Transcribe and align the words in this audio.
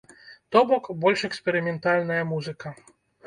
То 0.55 0.61
бок, 0.69 0.89
больш 1.03 1.25
эксперыментальная 1.29 2.23
музыка. 2.33 2.75